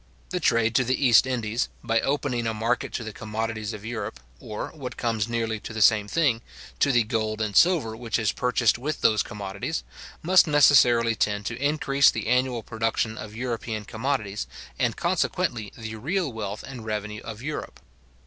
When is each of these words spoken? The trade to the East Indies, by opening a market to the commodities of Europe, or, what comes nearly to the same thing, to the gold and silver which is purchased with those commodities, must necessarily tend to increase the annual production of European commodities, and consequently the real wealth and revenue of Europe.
The 0.31 0.39
trade 0.39 0.73
to 0.73 0.83
the 0.83 0.97
East 0.99 1.27
Indies, 1.27 1.69
by 1.83 2.01
opening 2.01 2.47
a 2.47 2.55
market 2.55 2.91
to 2.93 3.03
the 3.03 3.13
commodities 3.13 3.71
of 3.71 3.85
Europe, 3.85 4.19
or, 4.39 4.69
what 4.69 4.97
comes 4.97 5.27
nearly 5.27 5.59
to 5.59 5.73
the 5.73 5.79
same 5.83 6.07
thing, 6.07 6.41
to 6.79 6.91
the 6.91 7.03
gold 7.03 7.39
and 7.39 7.55
silver 7.55 7.95
which 7.95 8.17
is 8.17 8.31
purchased 8.31 8.79
with 8.79 9.01
those 9.01 9.21
commodities, 9.21 9.83
must 10.23 10.47
necessarily 10.47 11.13
tend 11.13 11.45
to 11.45 11.61
increase 11.63 12.09
the 12.09 12.25
annual 12.25 12.63
production 12.63 13.15
of 13.15 13.35
European 13.35 13.85
commodities, 13.85 14.47
and 14.79 14.97
consequently 14.97 15.71
the 15.77 15.93
real 15.97 16.33
wealth 16.33 16.63
and 16.67 16.83
revenue 16.83 17.21
of 17.23 17.43
Europe. 17.43 17.79